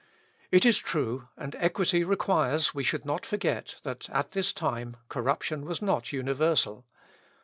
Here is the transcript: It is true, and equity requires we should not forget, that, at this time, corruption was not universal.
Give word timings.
It 0.49 0.65
is 0.65 0.79
true, 0.79 1.27
and 1.37 1.55
equity 1.59 2.03
requires 2.03 2.73
we 2.73 2.81
should 2.83 3.05
not 3.05 3.23
forget, 3.23 3.75
that, 3.83 4.09
at 4.09 4.31
this 4.31 4.51
time, 4.51 4.97
corruption 5.09 5.63
was 5.63 5.79
not 5.79 6.11
universal. 6.11 6.87